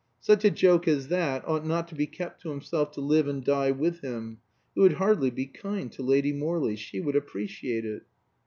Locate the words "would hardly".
4.79-5.29